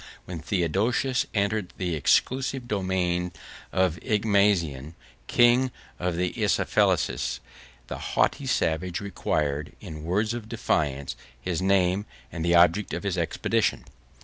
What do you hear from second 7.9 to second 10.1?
haughty savage required, in